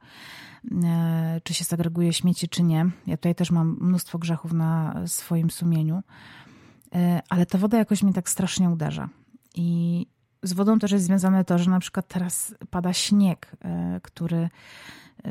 czy 1.43 1.53
się 1.53 1.63
segreguje 1.63 2.13
śmieci, 2.13 2.49
czy 2.49 2.63
nie. 2.63 2.89
Ja 3.07 3.17
tutaj 3.17 3.35
też 3.35 3.51
mam 3.51 3.77
mnóstwo 3.81 4.19
grzechów 4.19 4.53
na 4.53 5.01
swoim 5.05 5.51
sumieniu, 5.51 6.03
ale 7.29 7.45
ta 7.45 7.57
woda 7.57 7.77
jakoś 7.77 8.03
mnie 8.03 8.13
tak 8.13 8.29
strasznie 8.29 8.69
uderza. 8.69 9.09
I 9.55 10.07
z 10.47 10.53
wodą 10.53 10.79
też 10.79 10.91
jest 10.91 11.05
związane 11.05 11.45
to, 11.45 11.57
że 11.57 11.71
na 11.71 11.79
przykład 11.79 12.07
teraz 12.07 12.55
pada 12.69 12.93
śnieg, 12.93 13.51
który 14.03 14.49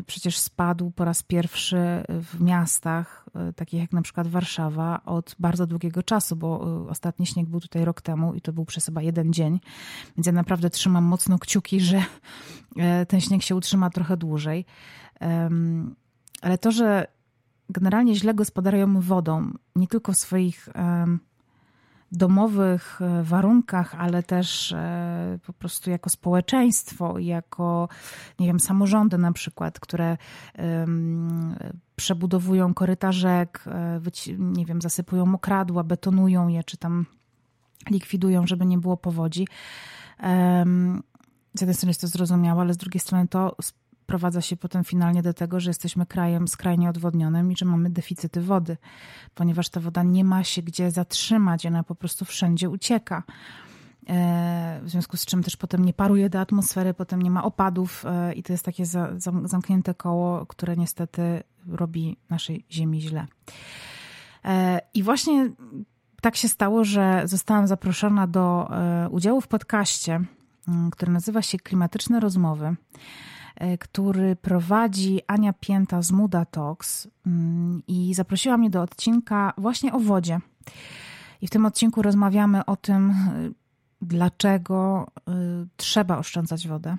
przecież 0.06 0.38
spadł 0.38 0.90
po 0.90 1.04
raz 1.04 1.23
pierwszy 1.23 1.76
w 2.09 2.40
miastach, 2.40 3.26
e, 3.35 3.52
takich 3.52 3.80
jak 3.80 3.92
na 3.92 4.02
przykład 4.02 4.28
Warszawa, 4.28 5.00
od 5.04 5.37
bardzo 5.38 5.66
długiego 5.66 6.02
czasu, 6.02 6.37
bo 6.37 6.66
e, 6.87 6.88
ostatni 6.88 7.26
śnieg 7.26 7.47
był 7.49 7.61
tutaj 7.61 7.85
rok 7.85 8.02
temu 8.02 8.35
i 8.35 8.40
to 8.40 8.52
był 8.52 8.64
przez 8.64 8.87
chyba 8.87 9.02
jeden 9.02 9.33
dzień. 9.33 9.61
Więc 10.16 10.26
ja 10.26 10.33
naprawdę 10.33 10.71
trzymam 10.71 11.04
mocno 11.04 11.38
kciuki, 11.38 11.80
że 11.80 12.02
e, 12.76 13.06
ten 13.06 13.21
śnieg 13.21 13.42
się 13.42 13.56
utrzyma 13.56 13.90
trochę 13.90 14.16
dłużej. 14.16 14.64
Ale 16.42 16.59
to, 16.59 16.73
że 16.73 17.06
generalnie 17.71 18.14
źle 18.14 18.35
gospodarują 18.35 19.00
wodą, 19.00 19.52
nie 19.76 19.88
tylko 19.88 20.12
w 20.12 20.16
swoich 20.16 20.68
domowych 22.12 23.00
e, 23.02 23.23
warunkach, 23.23 23.94
ale 23.94 24.23
też 24.23 24.73
e, 24.73 25.38
po 25.46 25.52
prostu 25.52 25.90
jako 25.90 26.11
społeczeństwo, 26.11 27.18
jako, 27.18 27.88
nie 28.38 28.46
wiem, 28.46 28.61
samorządy 28.61 29.18
na 29.18 29.32
przykład, 29.32 29.80
które 29.80 30.16
przebudowują 31.96 32.75
koryta 32.75 33.12
rzek, 33.12 33.64
e, 33.66 34.00
nie 34.38 34.66
wiem, 34.66 34.82
zasypują 34.82 35.26
mokradła, 35.26 35.84
betonują 35.84 36.49
je, 36.49 36.64
czy 36.64 36.76
tam 36.76 37.06
likwidują, 37.90 38.46
żeby 38.46 38.66
nie 38.66 38.78
było 38.78 38.96
powodzi. 38.96 39.46
Z 41.54 41.61
jednej 41.61 41.75
strony 41.75 41.90
jest 41.90 42.00
to 42.00 42.06
zrozumiałe, 42.06 42.61
ale 42.61 42.75
z 42.75 42.76
drugiej 42.76 43.00
strony 43.00 43.28
to 43.28 43.56
sprowadza 44.04 44.40
się 44.40 44.56
potem 44.56 44.84
finalnie 44.84 45.23
do 45.23 45.34
tego, 45.34 45.61
że 45.61 45.70
jesteśmy 45.70 46.06
krajem 46.06 46.49
skrajnie 46.49 46.88
odwodnionym 46.88 47.52
i 47.52 47.56
że 47.56 47.64
mamy 47.64 47.90
deficyty 47.90 48.40
wody, 48.40 48.76
ponieważ 49.34 49.68
ta 49.68 49.80
woda 49.80 50.02
nie 50.02 50.25
ma 50.25 50.44
się 50.44 50.62
gdzie 50.62 50.90
zatrzymać, 50.90 51.66
ona 51.66 51.82
po 51.82 51.94
prostu 51.94 52.25
wszędzie 52.25 52.70
ucieka. 52.70 53.23
E, 54.08 54.80
w 54.82 54.90
związku 54.90 55.16
z 55.16 55.26
czym 55.26 55.42
też 55.42 55.56
potem 55.56 55.84
nie 55.84 55.92
paruje 55.92 56.30
do 56.30 56.40
atmosfery, 56.40 56.94
potem 56.94 57.23
nie 57.23 57.30
ma 57.30 57.44
opadów 57.44 58.04
e, 58.06 58.34
i 58.34 58.42
to 58.42 58.52
jest 58.52 58.64
takie 58.64 58.84
zamknięte 59.44 59.94
koło, 59.94 60.46
które 60.46 60.76
niestety 60.76 61.42
robi 61.68 62.16
naszej 62.30 62.64
ziemi 62.70 63.00
źle. 63.00 63.26
E, 64.44 64.80
I 64.94 65.02
właśnie 65.02 65.50
tak 66.20 66.37
się 66.37 66.49
stało, 66.49 66.84
że 66.84 67.23
zostałam 67.25 67.66
zaproszona 67.66 68.26
do 68.26 68.70
udziału 69.11 69.40
w 69.40 69.49
podcaście, 69.49 70.20
który 70.92 71.12
nazywa 71.12 71.42
się 71.42 71.58
Klimatyczne 71.58 72.20
Rozmowy. 72.20 72.76
E, 73.56 73.78
który 73.78 74.37
prowadzi 74.37 75.20
Ania 75.26 75.52
Pięta 75.52 76.02
z 76.02 76.12
Muda 76.12 76.44
Talks 76.44 77.08
mm, 77.26 77.82
i 77.88 78.14
zaprosiła 78.14 78.56
mnie 78.56 78.70
do 78.70 78.82
odcinka 78.82 79.52
właśnie 79.58 79.92
o 79.92 80.00
wodzie. 80.00 80.40
I 81.42 81.46
w 81.46 81.50
tym 81.50 81.66
odcinku 81.66 82.02
rozmawiamy 82.02 82.64
o 82.64 82.76
tym, 82.76 83.11
e, 83.11 83.14
dlaczego 84.02 85.06
e, 85.28 85.32
trzeba 85.76 86.18
oszczędzać 86.18 86.68
wodę. 86.68 86.96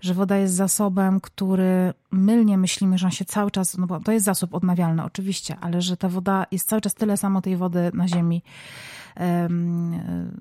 Że 0.00 0.14
woda 0.14 0.36
jest 0.36 0.54
zasobem, 0.54 1.20
który 1.20 1.94
mylnie 2.10 2.58
myślimy, 2.58 2.98
że 2.98 3.06
on 3.06 3.10
się 3.10 3.24
cały 3.24 3.50
czas, 3.50 3.78
no 3.78 3.86
bo 3.86 4.00
to 4.00 4.12
jest 4.12 4.24
zasób 4.24 4.54
odnawialny 4.54 5.04
oczywiście, 5.04 5.56
ale 5.60 5.82
że 5.82 5.96
ta 5.96 6.08
woda 6.08 6.46
jest 6.50 6.68
cały 6.68 6.80
czas 6.82 6.94
tyle 6.94 7.16
samo 7.16 7.42
tej 7.42 7.56
wody 7.56 7.90
na 7.94 8.08
ziemi, 8.08 8.42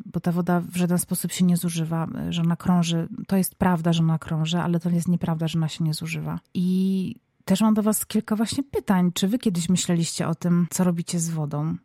bo 0.05 0.19
ta 0.19 0.31
woda 0.31 0.59
w 0.59 0.75
żaden 0.75 0.97
sposób 0.97 1.31
się 1.31 1.45
nie 1.45 1.57
zużywa, 1.57 2.07
że 2.29 2.41
ona 2.41 2.55
krąży. 2.55 3.07
To 3.27 3.37
jest 3.37 3.55
prawda, 3.55 3.93
że 3.93 4.03
ona 4.03 4.19
krąży, 4.19 4.59
ale 4.59 4.79
to 4.79 4.89
jest 4.89 5.07
nieprawda, 5.07 5.47
że 5.47 5.59
ona 5.59 5.67
się 5.67 5.83
nie 5.83 5.93
zużywa. 5.93 6.39
I 6.53 7.15
też 7.45 7.61
mam 7.61 7.73
do 7.73 7.83
Was 7.83 8.05
kilka 8.05 8.35
właśnie 8.35 8.63
pytań. 8.63 9.11
Czy 9.13 9.27
Wy 9.27 9.39
kiedyś 9.39 9.69
myśleliście 9.69 10.27
o 10.27 10.35
tym, 10.35 10.67
co 10.69 10.83
robicie 10.83 11.19
z 11.19 11.29
wodą? 11.29 11.75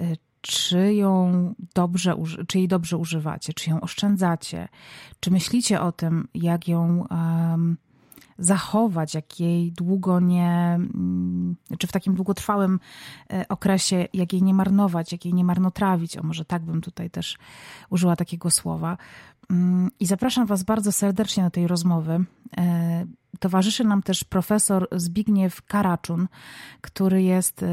E, 0.00 0.16
czy 0.40 0.94
ją 0.94 1.54
dobrze, 1.74 2.16
czy 2.46 2.58
jej 2.58 2.68
dobrze 2.68 2.96
używacie, 2.96 3.52
czy 3.52 3.70
ją 3.70 3.80
oszczędzacie, 3.80 4.68
czy 5.20 5.30
myślicie 5.30 5.80
o 5.80 5.92
tym, 5.92 6.28
jak 6.34 6.68
ją 6.68 7.06
um, 7.10 7.76
zachować, 8.38 9.14
jak 9.14 9.40
jej 9.40 9.72
długo 9.72 10.20
nie, 10.20 10.74
mm, 10.74 11.56
czy 11.78 11.86
w 11.86 11.92
takim 11.92 12.14
długotrwałym 12.14 12.80
e, 13.32 13.48
okresie, 13.48 14.08
jak 14.12 14.32
jej 14.32 14.42
nie 14.42 14.54
marnować, 14.54 15.12
jak 15.12 15.24
jej 15.24 15.34
nie 15.34 15.44
marnotrawić. 15.44 16.16
O, 16.16 16.22
może 16.22 16.44
tak 16.44 16.62
bym 16.62 16.80
tutaj 16.80 17.10
też 17.10 17.38
użyła 17.90 18.16
takiego 18.16 18.50
słowa. 18.50 18.96
Mm, 19.50 19.90
I 20.00 20.06
zapraszam 20.06 20.46
Was 20.46 20.62
bardzo 20.62 20.92
serdecznie 20.92 21.44
do 21.44 21.50
tej 21.50 21.66
rozmowy. 21.66 22.24
E, 23.34 23.38
towarzyszy 23.38 23.84
nam 23.84 24.02
też 24.02 24.24
profesor 24.24 24.88
Zbigniew 24.92 25.62
Karaczun, 25.62 26.28
który 26.80 27.22
jest 27.22 27.62
e, 27.62 27.66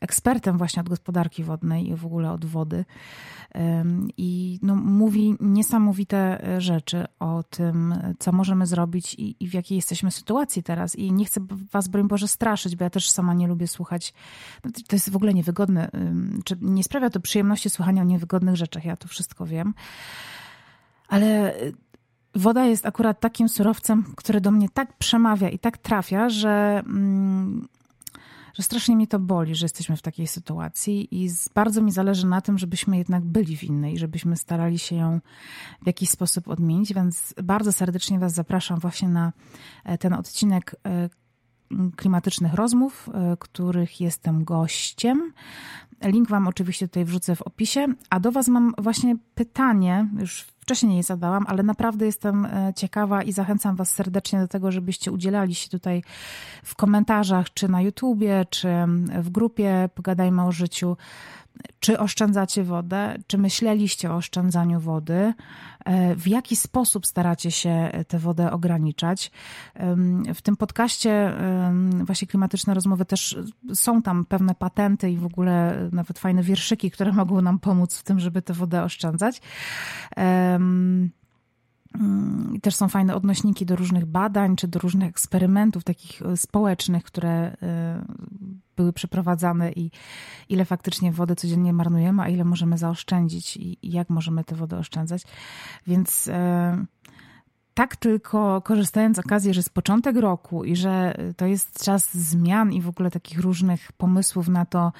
ekspertem 0.00 0.58
właśnie 0.58 0.80
od 0.80 0.88
gospodarki 0.88 1.44
wodnej 1.44 1.88
i 1.88 1.96
w 1.96 2.06
ogóle 2.06 2.32
od 2.32 2.44
wody. 2.44 2.84
I 4.16 4.58
no, 4.62 4.76
mówi 4.76 5.36
niesamowite 5.40 6.46
rzeczy 6.58 7.04
o 7.18 7.42
tym, 7.42 7.94
co 8.18 8.32
możemy 8.32 8.66
zrobić 8.66 9.14
i, 9.14 9.36
i, 9.40 9.48
w 9.48 9.54
jakiej 9.54 9.76
jesteśmy 9.76 10.10
sytuacji 10.10 10.62
teraz. 10.62 10.96
I 10.96 11.12
nie 11.12 11.24
chcę 11.24 11.40
Was, 11.72 11.88
broń 11.88 12.08
Boże, 12.08 12.28
straszyć, 12.28 12.76
bo 12.76 12.84
ja 12.84 12.90
też 12.90 13.10
sama 13.10 13.34
nie 13.34 13.48
lubię 13.48 13.68
słuchać. 13.68 14.14
No, 14.64 14.70
to 14.88 14.96
jest 14.96 15.10
w 15.10 15.16
ogóle 15.16 15.34
niewygodne. 15.34 15.90
Czy 16.44 16.56
nie 16.60 16.84
sprawia 16.84 17.10
to 17.10 17.20
przyjemności 17.20 17.70
słuchania 17.70 18.02
o 18.02 18.04
niewygodnych 18.04 18.56
rzeczach, 18.56 18.84
ja 18.84 18.96
to 18.96 19.08
wszystko 19.08 19.46
wiem. 19.46 19.74
Ale 21.08 21.54
woda 22.34 22.64
jest 22.64 22.86
akurat 22.86 23.20
takim 23.20 23.48
surowcem, 23.48 24.04
który 24.16 24.40
do 24.40 24.50
mnie 24.50 24.68
tak 24.68 24.98
przemawia 24.98 25.48
i 25.48 25.58
tak 25.58 25.78
trafia, 25.78 26.28
że, 26.28 26.82
mm, 26.86 27.68
że 28.54 28.62
strasznie 28.62 28.96
mnie 28.96 29.06
to 29.06 29.18
boli, 29.18 29.54
że 29.54 29.64
jesteśmy 29.64 29.96
w 29.96 30.02
takiej 30.02 30.26
sytuacji 30.26 31.24
i 31.24 31.30
bardzo 31.54 31.82
mi 31.82 31.92
zależy 31.92 32.26
na 32.26 32.40
tym, 32.40 32.58
żebyśmy 32.58 32.98
jednak 32.98 33.24
byli 33.24 33.56
w 33.56 33.64
innej, 33.64 33.98
żebyśmy 33.98 34.36
starali 34.36 34.78
się 34.78 34.96
ją 34.96 35.20
w 35.82 35.86
jakiś 35.86 36.10
sposób 36.10 36.48
odmienić, 36.48 36.94
więc 36.94 37.34
bardzo 37.42 37.72
serdecznie 37.72 38.18
Was 38.18 38.32
zapraszam 38.32 38.80
właśnie 38.80 39.08
na 39.08 39.32
e, 39.84 39.98
ten 39.98 40.12
odcinek 40.12 40.76
e, 40.86 41.08
klimatycznych 41.96 42.54
rozmów, 42.54 43.08
e, 43.14 43.36
których 43.36 44.00
jestem 44.00 44.44
gościem. 44.44 45.32
Link 46.02 46.28
Wam 46.28 46.48
oczywiście 46.48 46.88
tutaj 46.88 47.04
wrzucę 47.04 47.36
w 47.36 47.42
opisie. 47.42 47.86
A 48.10 48.20
do 48.20 48.32
Was 48.32 48.48
mam 48.48 48.74
właśnie 48.78 49.16
pytanie, 49.34 50.08
już 50.18 50.46
wcześniej 50.60 50.96
je 50.96 51.02
zadałam, 51.02 51.44
ale 51.48 51.62
naprawdę 51.62 52.06
jestem 52.06 52.44
e, 52.44 52.72
ciekawa 52.76 53.22
i 53.22 53.32
zachęcam 53.32 53.76
Was 53.76 53.90
serdecznie 53.90 54.38
do 54.40 54.48
tego, 54.48 54.72
żebyście 54.72 55.12
udzielali 55.12 55.54
się 55.54 55.68
tutaj 55.68 56.02
w 56.64 56.74
komentarzach, 56.74 57.54
czy 57.54 57.68
na 57.68 57.82
YouTubie, 57.82 58.46
czy 58.50 58.68
w 59.18 59.30
grupie 59.30 59.88
Pogadajmy 59.94 60.44
o 60.44 60.52
życiu 60.52 60.96
czy 61.80 61.98
oszczędzacie 61.98 62.64
wodę, 62.64 63.18
czy 63.26 63.38
myśleliście 63.38 64.10
o 64.10 64.16
oszczędzaniu 64.16 64.80
wody, 64.80 65.34
e, 65.84 66.16
w 66.16 66.28
jaki 66.28 66.56
sposób 66.56 67.06
staracie 67.06 67.50
się 67.50 67.90
tę 68.08 68.18
wodę 68.18 68.52
ograniczać. 68.52 69.30
W 70.34 70.42
tym 70.42 70.56
podcaście 70.56 71.32
właśnie 72.04 72.28
klimatyczne 72.28 72.74
rozmowy 72.74 73.04
też 73.04 73.38
są 73.74 74.02
tam 74.02 74.24
pewne 74.24 74.54
patenty 74.54 75.10
i 75.10 75.16
w 75.16 75.26
ogóle 75.26 75.88
nawet 75.92 76.18
fajne 76.18 76.42
wierszyki, 76.42 76.90
które 76.90 77.12
mogą 77.12 77.40
nam 77.40 77.58
pomóc 77.58 77.96
w 77.96 78.02
tym, 78.02 78.20
żeby 78.20 78.42
tę 78.42 78.52
wodę 78.52 78.82
oszczędzać. 78.82 79.40
Też 82.62 82.74
są 82.74 82.88
fajne 82.88 83.14
odnośniki 83.14 83.66
do 83.66 83.76
różnych 83.76 84.06
badań, 84.06 84.56
czy 84.56 84.68
do 84.68 84.78
różnych 84.78 85.08
eksperymentów 85.08 85.84
takich 85.84 86.22
e, 86.22 86.36
społecznych, 86.36 87.04
które 87.04 87.30
e, 87.30 88.04
były 88.76 88.92
przeprowadzane 88.92 89.72
i 89.72 89.90
ile 90.48 90.64
faktycznie 90.64 91.12
wody 91.12 91.36
codziennie 91.36 91.72
marnujemy, 91.72 92.22
a 92.22 92.28
ile 92.28 92.44
możemy 92.44 92.78
zaoszczędzić 92.78 93.56
i 93.56 93.78
jak 93.82 94.10
możemy 94.10 94.44
tę 94.44 94.54
wodę 94.54 94.78
oszczędzać. 94.78 95.22
Więc 95.86 96.28
e, 96.28 96.84
tak 97.74 97.96
tylko 97.96 98.62
korzystając 98.62 99.16
z 99.16 99.20
okazji, 99.20 99.54
że 99.54 99.58
jest 99.58 99.74
początek 99.74 100.16
roku 100.16 100.64
i 100.64 100.76
że 100.76 101.14
to 101.36 101.46
jest 101.46 101.84
czas 101.84 102.14
zmian 102.14 102.72
i 102.72 102.80
w 102.80 102.88
ogóle 102.88 103.10
takich 103.10 103.40
różnych 103.40 103.92
pomysłów 103.92 104.48
na 104.48 104.66
to, 104.66 104.92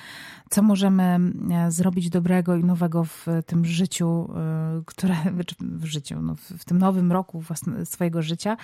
co 0.50 0.62
możemy 0.62 1.19
e, 1.50 1.71
zrobić 1.71 2.11
dobrego 2.11 2.57
i 2.57 2.64
nowego 2.64 3.05
w 3.05 3.26
tym 3.47 3.64
życiu, 3.64 4.31
e, 4.37 4.83
które 4.87 5.17
w 5.61 5.85
życiu, 5.85 6.23
no, 6.23 6.35
w 6.35 6.64
tym 6.64 6.79
nowym 6.79 7.12
roku 7.12 7.41
własne, 7.41 7.87
swojego 7.87 8.23
życia, 8.23 8.57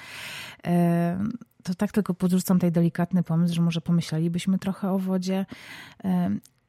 e, 0.67 1.25
to 1.63 1.75
tak 1.75 1.93
tylko 1.93 2.15
podrzucam 2.15 2.57
tutaj 2.57 2.73
delikatny 2.73 3.23
pomysł, 3.23 3.55
że 3.55 3.63
może 3.63 3.81
pomyślelibyśmy 3.81 4.59
trochę 4.59 4.91
o 4.91 4.99
wodzie. 4.99 5.47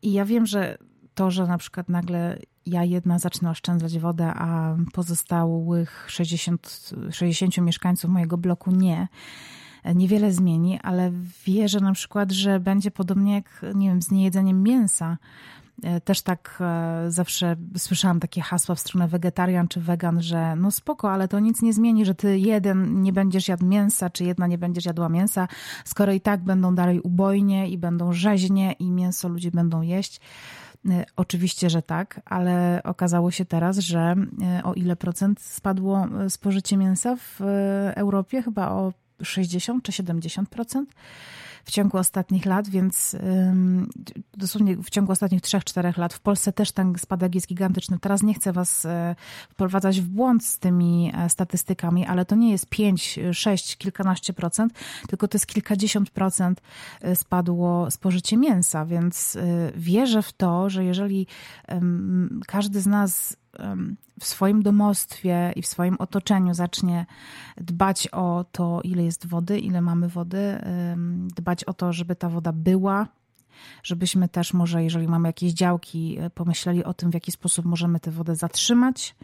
I 0.01 0.13
ja 0.13 0.25
wiem, 0.25 0.45
że 0.45 0.77
to, 1.19 1.31
że 1.31 1.47
na 1.47 1.57
przykład 1.57 1.89
nagle 1.89 2.39
ja 2.65 2.83
jedna 2.83 3.19
zacznę 3.19 3.49
oszczędzać 3.49 3.99
wodę, 3.99 4.33
a 4.35 4.75
pozostałych 4.93 6.05
60, 6.07 6.91
60 7.11 7.57
mieszkańców 7.57 8.11
mojego 8.11 8.37
bloku 8.37 8.71
nie, 8.71 9.07
niewiele 9.95 10.31
zmieni, 10.31 10.79
ale 10.83 11.11
wierzę 11.45 11.79
na 11.79 11.93
przykład, 11.93 12.31
że 12.31 12.59
będzie 12.59 12.91
podobnie 12.91 13.33
jak, 13.33 13.65
nie 13.75 13.89
wiem, 13.89 14.01
z 14.01 14.11
niejedzeniem 14.11 14.63
mięsa. 14.63 15.17
E, 15.83 16.01
też 16.01 16.21
tak 16.21 16.57
e, 16.61 17.11
zawsze 17.11 17.55
słyszałam 17.77 18.19
takie 18.19 18.41
hasła 18.41 18.75
w 18.75 18.79
stronę 18.79 19.07
wegetarian 19.07 19.67
czy 19.67 19.81
wegan, 19.81 20.21
że 20.21 20.55
no 20.55 20.71
spoko, 20.71 21.11
ale 21.11 21.27
to 21.27 21.39
nic 21.39 21.61
nie 21.61 21.73
zmieni, 21.73 22.05
że 22.05 22.15
ty 22.15 22.39
jeden 22.39 23.01
nie 23.01 23.13
będziesz 23.13 23.47
jadł 23.47 23.65
mięsa, 23.65 24.09
czy 24.09 24.23
jedna 24.23 24.47
nie 24.47 24.57
będziesz 24.57 24.85
jadła 24.85 25.09
mięsa, 25.09 25.47
skoro 25.85 26.13
i 26.13 26.21
tak 26.21 26.43
będą 26.43 26.75
dalej 26.75 26.99
ubojnie 27.01 27.69
i 27.69 27.77
będą 27.77 28.13
rzeźnie 28.13 28.71
i 28.71 28.91
mięso 28.91 29.29
ludzie 29.29 29.51
będą 29.51 29.81
jeść. 29.81 30.21
E, 30.89 31.05
oczywiście, 31.15 31.69
że 31.69 31.81
tak, 31.81 32.21
ale 32.25 32.81
okazało 32.83 33.31
się 33.31 33.45
teraz, 33.45 33.77
że 33.77 34.15
o 34.63 34.73
ile 34.73 34.95
procent 34.95 35.41
spadło 35.41 36.07
spożycie 36.29 36.77
mięsa 36.77 37.15
w 37.15 37.41
Europie? 37.95 38.41
Chyba 38.41 38.71
o 38.71 38.93
60 39.23 39.83
czy 39.83 39.91
70% 39.91 40.85
w 41.69 41.71
ciągu 41.71 41.97
ostatnich 41.97 42.45
lat, 42.45 42.69
więc 42.69 43.15
dosłownie 44.37 44.77
w 44.77 44.89
ciągu 44.89 45.11
ostatnich 45.11 45.41
3-4 45.41 45.97
lat 45.97 46.13
w 46.13 46.19
Polsce 46.19 46.53
też 46.53 46.71
ten 46.71 46.95
spadek 46.97 47.35
jest 47.35 47.47
gigantyczny. 47.47 47.99
Teraz 47.99 48.23
nie 48.23 48.33
chcę 48.33 48.53
Was 48.53 48.85
e, 48.85 49.15
wprowadzać 49.49 50.01
w 50.01 50.07
błąd 50.07 50.45
z 50.45 50.59
tymi 50.59 51.11
e, 51.15 51.29
statystykami, 51.29 52.05
ale 52.05 52.25
to 52.25 52.35
nie 52.35 52.51
jest 52.51 52.69
5, 52.69 53.19
6, 53.33 53.77
kilkanaście 53.77 54.33
procent, 54.33 54.73
tylko 55.07 55.27
to 55.27 55.35
jest 55.35 55.47
kilkadziesiąt 55.47 56.09
procent 56.09 56.61
e, 57.01 57.15
spadło 57.15 57.91
spożycie 57.91 58.37
mięsa, 58.37 58.85
więc 58.85 59.37
wierzę 59.75 60.21
w 60.21 60.33
to, 60.33 60.69
że 60.69 60.85
jeżeli 60.85 61.27
każdy 62.47 62.81
z 62.81 62.87
nas 62.87 63.37
w 64.19 64.25
swoim 64.25 64.63
domostwie 64.63 65.53
i 65.55 65.61
w 65.61 65.67
swoim 65.67 65.95
otoczeniu 65.99 66.53
zacznie 66.53 67.05
dbać 67.57 68.07
o 68.07 68.45
to, 68.51 68.81
ile 68.83 69.03
jest 69.03 69.27
wody, 69.27 69.59
ile 69.59 69.81
mamy 69.81 70.07
wody, 70.07 70.61
dbać 71.35 71.63
o 71.63 71.73
to, 71.73 71.93
żeby 71.93 72.15
ta 72.15 72.29
woda 72.29 72.51
była, 72.53 73.07
żebyśmy 73.83 74.29
też 74.29 74.53
może, 74.53 74.83
jeżeli 74.83 75.07
mamy 75.07 75.29
jakieś 75.29 75.53
działki, 75.53 76.17
e, 76.19 76.29
pomyśleli 76.29 76.83
o 76.83 76.93
tym, 76.93 77.11
w 77.11 77.13
jaki 77.13 77.31
sposób 77.31 77.65
możemy 77.65 77.99
tę 77.99 78.11
wodę 78.11 78.35
zatrzymać, 78.35 79.15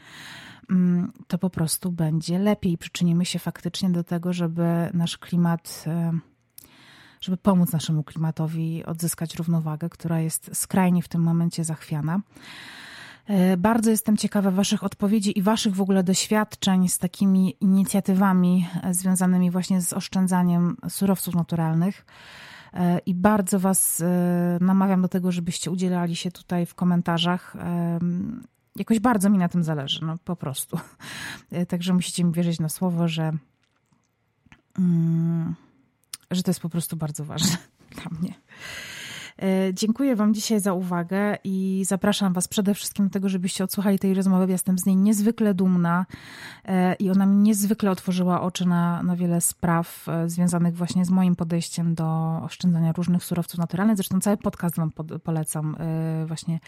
mm, 0.69 1.11
to 1.27 1.37
po 1.37 1.49
prostu 1.49 1.91
będzie 1.91 2.39
lepiej. 2.39 2.77
Przyczynimy 2.77 3.25
się 3.25 3.39
faktycznie 3.39 3.89
do 3.89 4.03
tego, 4.03 4.33
żeby 4.33 4.89
nasz 4.93 5.17
klimat 5.17 5.85
żeby 7.21 7.37
pomóc 7.37 7.71
naszemu 7.71 8.03
klimatowi 8.03 8.85
odzyskać 8.85 9.35
równowagę, 9.35 9.89
która 9.89 10.19
jest 10.19 10.49
skrajnie 10.53 11.01
w 11.01 11.07
tym 11.07 11.21
momencie 11.21 11.63
zachwiana. 11.63 12.19
E, 13.27 13.57
bardzo 13.57 13.91
jestem 13.91 14.17
ciekawa 14.17 14.51
Waszych 14.51 14.83
odpowiedzi 14.83 15.39
i 15.39 15.41
Waszych 15.41 15.75
w 15.75 15.81
ogóle 15.81 16.03
doświadczeń 16.03 16.89
z 16.89 16.97
takimi 16.97 17.55
inicjatywami 17.61 18.67
e, 18.83 18.93
związanymi 18.93 19.51
właśnie 19.51 19.81
z 19.81 19.93
oszczędzaniem 19.93 20.77
surowców 20.89 21.35
naturalnych. 21.35 22.05
E, 22.73 22.99
I 22.99 23.15
bardzo 23.15 23.59
Was 23.59 24.03
namawiam 24.61 25.01
do 25.01 25.07
tego, 25.07 25.31
żebyście 25.31 25.71
udzielali 25.71 26.15
się 26.15 26.31
tutaj 26.31 26.65
w 26.65 26.75
komentarzach. 26.75 27.55
Jakoś 28.75 28.99
bardzo 28.99 29.29
mi 29.29 29.37
na 29.37 29.49
tym 29.49 29.63
zależy, 29.63 30.05
no 30.05 30.17
po 30.25 30.35
prostu. 30.35 30.79
Także 31.67 31.93
musicie 31.93 32.23
mi 32.23 32.31
wierzyć 32.31 32.59
na 32.59 32.69
słowo, 32.69 33.07
że, 33.07 33.31
mm, 34.79 35.55
że 36.31 36.43
to 36.43 36.51
jest 36.51 36.59
po 36.59 36.69
prostu 36.69 36.95
bardzo 36.95 37.25
ważne 37.25 37.57
dla 37.95 38.19
mnie. 38.19 38.33
E, 39.41 39.73
dziękuję 39.73 40.15
Wam 40.15 40.33
dzisiaj 40.33 40.59
za 40.59 40.73
uwagę 40.73 41.37
i 41.43 41.83
zapraszam 41.87 42.33
Was 42.33 42.47
przede 42.47 42.73
wszystkim 42.73 43.05
do 43.05 43.11
tego, 43.11 43.29
żebyście 43.29 43.63
odsłuchali 43.63 43.99
tej 43.99 44.13
rozmowy. 44.13 44.51
Jestem 44.51 44.77
z 44.77 44.85
niej 44.85 44.95
niezwykle 44.95 45.53
dumna 45.53 46.05
e, 46.65 46.93
i 46.93 47.09
ona 47.09 47.25
mi 47.25 47.35
niezwykle 47.35 47.91
otworzyła 47.91 48.41
oczy 48.41 48.67
na, 48.67 49.03
na 49.03 49.15
wiele 49.15 49.41
spraw 49.41 50.09
e, 50.09 50.29
związanych 50.29 50.75
właśnie 50.75 51.05
z 51.05 51.09
moim 51.09 51.35
podejściem 51.35 51.95
do 51.95 52.39
oszczędzania 52.43 52.91
różnych 52.91 53.23
surowców 53.23 53.59
naturalnych. 53.59 53.97
Zresztą 53.97 54.19
cały 54.19 54.37
podcast 54.37 54.75
Wam 54.75 54.91
polecam 55.23 55.77
właśnie 56.25 56.59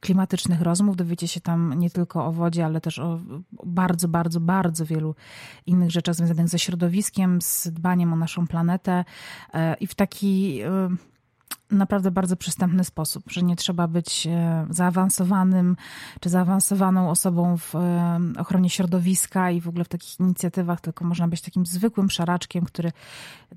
klimatycznych 0.00 0.60
rozmów. 0.60 0.96
Dowiecie 0.96 1.28
się 1.28 1.40
tam 1.40 1.74
nie 1.78 1.90
tylko 1.90 2.26
o 2.26 2.32
wodzie, 2.32 2.64
ale 2.64 2.80
też 2.80 2.98
o 2.98 3.20
bardzo, 3.66 4.08
bardzo, 4.08 4.40
bardzo 4.40 4.86
wielu 4.86 5.14
innych 5.66 5.90
rzeczach 5.90 6.14
związanych 6.14 6.48
ze 6.48 6.58
środowiskiem, 6.58 7.42
z 7.42 7.68
dbaniem 7.68 8.12
o 8.12 8.16
naszą 8.16 8.46
planetę 8.46 9.04
i 9.80 9.86
w 9.86 9.94
taki 9.94 10.60
naprawdę 11.70 12.10
bardzo 12.10 12.36
przystępny 12.36 12.84
sposób, 12.84 13.24
że 13.26 13.42
nie 13.42 13.56
trzeba 13.56 13.88
być 13.88 14.26
e, 14.26 14.66
zaawansowanym 14.70 15.76
czy 16.20 16.28
zaawansowaną 16.28 17.10
osobą 17.10 17.56
w 17.56 17.74
e, 17.74 18.20
ochronie 18.38 18.70
środowiska 18.70 19.50
i 19.50 19.60
w 19.60 19.68
ogóle 19.68 19.84
w 19.84 19.88
takich 19.88 20.20
inicjatywach, 20.20 20.80
tylko 20.80 21.04
można 21.04 21.28
być 21.28 21.40
takim 21.40 21.66
zwykłym 21.66 22.10
szaraczkiem, 22.10 22.64
który 22.64 22.92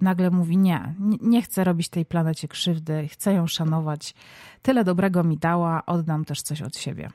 nagle 0.01 0.31
mówi 0.31 0.57
nie, 0.57 0.93
nie 1.21 1.41
chcę 1.41 1.63
robić 1.63 1.89
tej 1.89 2.05
planecie 2.05 2.47
krzywdy, 2.47 3.07
chcę 3.07 3.33
ją 3.33 3.47
szanować, 3.47 4.15
tyle 4.65 4.83
dobrego 4.83 5.23
mi 5.23 5.37
dała, 5.37 5.85
oddam 5.85 6.25
też 6.25 6.41
coś 6.41 6.61
od 6.61 6.77
siebie. 6.77 7.09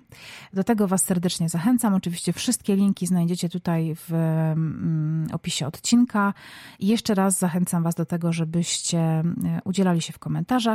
Do 0.52 0.64
tego 0.64 0.88
Was 0.88 1.04
serdecznie 1.04 1.48
zachęcam. 1.48 1.94
Oczywiście 1.94 2.32
wszystkie 2.32 2.76
linki 2.76 3.06
znajdziecie 3.06 3.48
tutaj 3.48 3.94
w 3.94 4.12
mm, 4.12 5.28
opisie 5.32 5.66
odcinka. 5.66 6.34
I 6.78 6.86
jeszcze 6.86 7.14
raz 7.14 7.38
zachęcam 7.38 7.82
Was 7.82 7.94
do 7.94 8.06
tego, 8.06 8.32
żebyście 8.32 8.98
e, 8.98 9.24
udzielali 9.64 10.02
się 10.02 10.12
w 10.12 10.18
komentarzach. 10.18 10.69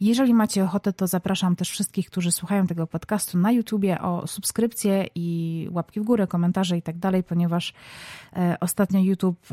Jeżeli 0.00 0.34
macie 0.34 0.64
ochotę, 0.64 0.92
to 0.92 1.06
zapraszam 1.06 1.56
też 1.56 1.70
wszystkich, 1.70 2.10
którzy 2.10 2.32
słuchają 2.32 2.66
tego 2.66 2.86
podcastu 2.86 3.38
na 3.38 3.52
YouTubie 3.52 4.00
o 4.00 4.26
subskrypcję 4.26 5.06
i 5.14 5.68
łapki 5.70 6.00
w 6.00 6.04
górę, 6.04 6.26
komentarze 6.26 6.76
i 6.76 6.82
tak 6.82 6.98
dalej, 6.98 7.22
ponieważ 7.22 7.74
e, 8.36 8.56
ostatnio 8.60 9.00
YouTube 9.00 9.46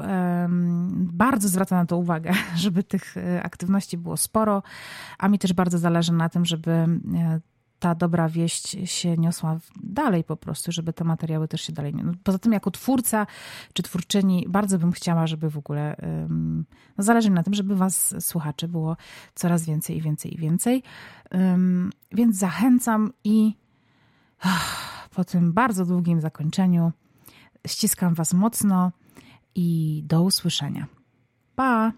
bardzo 0.94 1.48
zwraca 1.48 1.76
na 1.76 1.86
to 1.86 1.98
uwagę, 1.98 2.32
żeby 2.56 2.84
tych 2.84 3.18
e, 3.18 3.44
aktywności 3.44 3.98
było 3.98 4.18
sporo, 4.18 4.64
a 5.18 5.28
mi 5.28 5.40
też 5.40 5.54
bardzo 5.54 5.78
zależy 5.78 6.14
na 6.14 6.30
tym, 6.30 6.46
żeby 6.46 6.72
e, 6.72 6.88
ta 7.80 7.96
dobra 7.96 8.30
wieść 8.30 8.78
się 8.86 9.18
niosła 9.18 9.60
dalej 9.84 10.24
po 10.24 10.36
prostu, 10.36 10.72
żeby 10.72 10.94
te 10.94 11.04
materiały 11.04 11.48
też 11.48 11.62
się 11.62 11.74
dalej... 11.74 11.94
No, 11.96 12.14
poza 12.24 12.40
tym 12.40 12.54
jako 12.54 12.72
twórca 12.72 13.28
czy 13.74 13.84
twórczyni 13.84 14.46
bardzo 14.50 14.80
bym 14.80 14.92
chciała, 14.92 15.28
żeby 15.28 15.50
w 15.50 15.58
ogóle... 15.58 15.96
No 16.98 17.04
zależy 17.04 17.30
mi 17.30 17.36
na 17.36 17.44
tym, 17.44 17.54
żeby 17.54 17.76
was 17.76 18.16
słuchaczy 18.20 18.68
było 18.68 18.98
coraz 19.36 19.66
więcej 19.66 19.98
i 19.98 20.02
więcej 20.02 20.34
i 20.34 20.38
więcej. 20.38 20.84
Więc 22.12 22.38
zachęcam 22.38 23.14
i 23.24 23.56
po 25.16 25.26
tym 25.26 25.54
bardzo 25.54 25.86
długim 25.86 26.22
zakończeniu 26.22 26.92
ściskam 27.68 28.14
was 28.14 28.34
mocno 28.34 28.92
i 29.56 30.02
do 30.08 30.24
usłyszenia. 30.24 30.88
Pa! 31.56 31.92